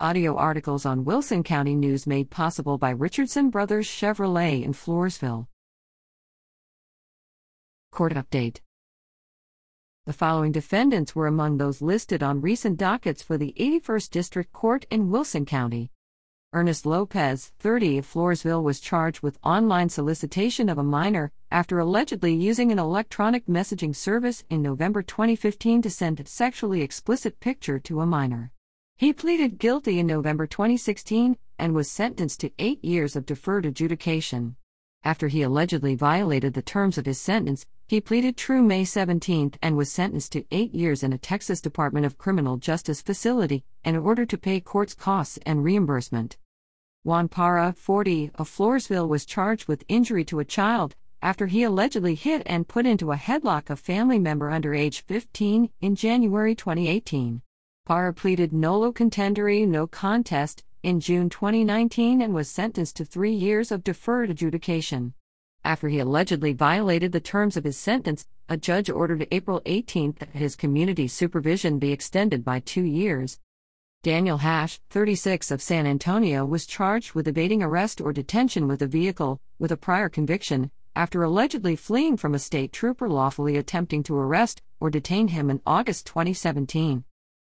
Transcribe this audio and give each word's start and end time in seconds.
Audio 0.00 0.34
articles 0.34 0.84
on 0.84 1.04
Wilson 1.04 1.44
County 1.44 1.76
News 1.76 2.04
made 2.04 2.28
possible 2.28 2.78
by 2.78 2.90
Richardson 2.90 3.48
Brothers 3.48 3.86
Chevrolet 3.86 4.64
in 4.64 4.72
Floresville. 4.72 5.46
Court 7.92 8.14
update. 8.14 8.58
The 10.04 10.12
following 10.12 10.50
defendants 10.50 11.14
were 11.14 11.28
among 11.28 11.58
those 11.58 11.80
listed 11.80 12.24
on 12.24 12.40
recent 12.40 12.76
dockets 12.76 13.22
for 13.22 13.38
the 13.38 13.54
81st 13.56 14.10
District 14.10 14.52
Court 14.52 14.84
in 14.90 15.12
Wilson 15.12 15.46
County. 15.46 15.92
Ernest 16.52 16.84
Lopez, 16.84 17.52
30 17.60 17.98
of 17.98 18.12
Floresville, 18.12 18.64
was 18.64 18.80
charged 18.80 19.22
with 19.22 19.38
online 19.44 19.88
solicitation 19.88 20.68
of 20.68 20.76
a 20.76 20.82
minor 20.82 21.30
after 21.52 21.78
allegedly 21.78 22.34
using 22.34 22.72
an 22.72 22.80
electronic 22.80 23.46
messaging 23.46 23.94
service 23.94 24.42
in 24.50 24.60
November 24.60 25.02
2015 25.02 25.82
to 25.82 25.88
send 25.88 26.18
a 26.18 26.26
sexually 26.26 26.82
explicit 26.82 27.38
picture 27.38 27.78
to 27.78 28.00
a 28.00 28.06
minor. 28.06 28.50
He 28.96 29.12
pleaded 29.12 29.58
guilty 29.58 29.98
in 29.98 30.06
November 30.06 30.46
2016 30.46 31.36
and 31.58 31.74
was 31.74 31.90
sentenced 31.90 32.38
to 32.40 32.52
eight 32.60 32.84
years 32.84 33.16
of 33.16 33.26
deferred 33.26 33.66
adjudication. 33.66 34.54
After 35.02 35.26
he 35.26 35.42
allegedly 35.42 35.96
violated 35.96 36.54
the 36.54 36.62
terms 36.62 36.96
of 36.96 37.04
his 37.04 37.20
sentence, 37.20 37.66
he 37.88 38.00
pleaded 38.00 38.36
true 38.36 38.62
May 38.62 38.84
17 38.84 39.54
and 39.60 39.76
was 39.76 39.90
sentenced 39.90 40.30
to 40.32 40.44
eight 40.52 40.72
years 40.72 41.02
in 41.02 41.12
a 41.12 41.18
Texas 41.18 41.60
Department 41.60 42.06
of 42.06 42.18
Criminal 42.18 42.56
Justice 42.56 43.02
facility 43.02 43.64
in 43.84 43.96
order 43.96 44.24
to 44.24 44.38
pay 44.38 44.60
court's 44.60 44.94
costs 44.94 45.40
and 45.44 45.64
reimbursement. 45.64 46.36
Juan 47.02 47.28
Parra, 47.28 47.74
40, 47.76 48.30
of 48.36 48.48
Floresville 48.48 49.08
was 49.08 49.26
charged 49.26 49.66
with 49.66 49.84
injury 49.88 50.24
to 50.24 50.38
a 50.38 50.44
child 50.44 50.94
after 51.20 51.48
he 51.48 51.64
allegedly 51.64 52.14
hit 52.14 52.42
and 52.46 52.68
put 52.68 52.86
into 52.86 53.10
a 53.10 53.16
headlock 53.16 53.70
a 53.70 53.76
family 53.76 54.20
member 54.20 54.50
under 54.50 54.72
age 54.72 55.00
15 55.00 55.68
in 55.80 55.96
January 55.96 56.54
2018. 56.54 57.42
Parra 57.86 58.14
pleaded 58.14 58.50
nolo 58.50 58.90
contendere 58.90 59.68
no 59.68 59.86
contest 59.86 60.64
in 60.82 61.00
June 61.00 61.28
2019 61.28 62.22
and 62.22 62.32
was 62.32 62.48
sentenced 62.48 62.96
to 62.96 63.04
three 63.04 63.34
years 63.34 63.70
of 63.70 63.84
deferred 63.84 64.30
adjudication. 64.30 65.12
After 65.62 65.88
he 65.88 65.98
allegedly 65.98 66.54
violated 66.54 67.12
the 67.12 67.20
terms 67.20 67.58
of 67.58 67.64
his 67.64 67.76
sentence, 67.76 68.26
a 68.48 68.56
judge 68.56 68.88
ordered 68.88 69.28
April 69.30 69.60
18 69.66 70.14
that 70.18 70.30
his 70.30 70.56
community 70.56 71.06
supervision 71.06 71.78
be 71.78 71.92
extended 71.92 72.42
by 72.42 72.60
two 72.60 72.84
years. 72.84 73.38
Daniel 74.02 74.38
Hash, 74.38 74.80
36 74.88 75.50
of 75.50 75.60
San 75.60 75.86
Antonio, 75.86 76.46
was 76.46 76.64
charged 76.64 77.12
with 77.12 77.28
evading 77.28 77.62
arrest 77.62 78.00
or 78.00 78.14
detention 78.14 78.66
with 78.66 78.80
a 78.80 78.86
vehicle, 78.86 79.42
with 79.58 79.70
a 79.70 79.76
prior 79.76 80.08
conviction, 80.08 80.70
after 80.96 81.22
allegedly 81.22 81.76
fleeing 81.76 82.16
from 82.16 82.34
a 82.34 82.38
state 82.38 82.72
trooper 82.72 83.10
lawfully 83.10 83.58
attempting 83.58 84.02
to 84.04 84.16
arrest 84.16 84.62
or 84.80 84.88
detain 84.88 85.28
him 85.28 85.50
in 85.50 85.60
August 85.66 86.06
2017. 86.06 87.04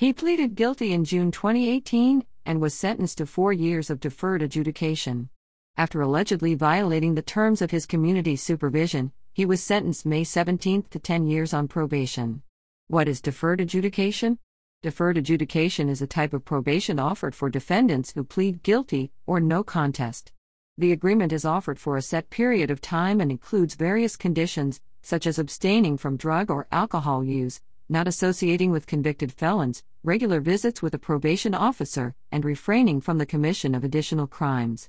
He 0.00 0.14
pleaded 0.14 0.54
guilty 0.54 0.94
in 0.94 1.04
June 1.04 1.30
2018 1.30 2.24
and 2.46 2.58
was 2.58 2.72
sentenced 2.72 3.18
to 3.18 3.26
four 3.26 3.52
years 3.52 3.90
of 3.90 4.00
deferred 4.00 4.40
adjudication. 4.40 5.28
After 5.76 6.00
allegedly 6.00 6.54
violating 6.54 7.16
the 7.16 7.20
terms 7.20 7.60
of 7.60 7.70
his 7.70 7.84
community 7.84 8.34
supervision, 8.34 9.12
he 9.34 9.44
was 9.44 9.62
sentenced 9.62 10.06
May 10.06 10.24
17 10.24 10.84
to 10.84 10.98
10 10.98 11.26
years 11.26 11.52
on 11.52 11.68
probation. 11.68 12.40
What 12.88 13.08
is 13.08 13.20
deferred 13.20 13.60
adjudication? 13.60 14.38
Deferred 14.82 15.18
adjudication 15.18 15.90
is 15.90 16.00
a 16.00 16.06
type 16.06 16.32
of 16.32 16.46
probation 16.46 16.98
offered 16.98 17.34
for 17.34 17.50
defendants 17.50 18.12
who 18.12 18.24
plead 18.24 18.62
guilty 18.62 19.12
or 19.26 19.38
no 19.38 19.62
contest. 19.62 20.32
The 20.78 20.92
agreement 20.92 21.30
is 21.30 21.44
offered 21.44 21.78
for 21.78 21.98
a 21.98 22.02
set 22.02 22.30
period 22.30 22.70
of 22.70 22.80
time 22.80 23.20
and 23.20 23.30
includes 23.30 23.74
various 23.74 24.16
conditions, 24.16 24.80
such 25.02 25.26
as 25.26 25.38
abstaining 25.38 25.98
from 25.98 26.16
drug 26.16 26.50
or 26.50 26.66
alcohol 26.72 27.22
use, 27.22 27.60
not 27.90 28.08
associating 28.08 28.70
with 28.70 28.86
convicted 28.86 29.32
felons, 29.32 29.82
regular 30.04 30.40
visits 30.40 30.80
with 30.80 30.94
a 30.94 30.98
probation 30.98 31.54
officer, 31.54 32.14
and 32.30 32.44
refraining 32.44 33.00
from 33.00 33.18
the 33.18 33.26
commission 33.26 33.74
of 33.74 33.84
additional 33.84 34.26
crimes. 34.26 34.88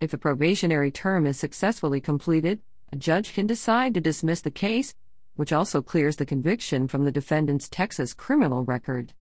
If 0.00 0.12
a 0.12 0.18
probationary 0.18 0.90
term 0.90 1.26
is 1.26 1.38
successfully 1.38 2.00
completed, 2.00 2.60
a 2.92 2.96
judge 2.96 3.34
can 3.34 3.46
decide 3.46 3.94
to 3.94 4.00
dismiss 4.00 4.40
the 4.40 4.50
case 4.50 4.94
which 5.34 5.52
also 5.52 5.80
clears 5.80 6.16
the 6.16 6.26
conviction 6.26 6.86
from 6.86 7.04
the 7.04 7.12
defendant's 7.12 7.68
Texas 7.68 8.12
criminal 8.12 8.64
record. 8.64 9.14